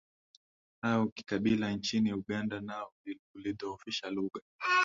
au 0.81 1.09
kikabila 1.11 1.71
nchini 1.71 2.13
Uganda 2.13 2.61
nao 2.61 2.93
ulidhoofisha 3.35 4.09
lugha 4.09 4.41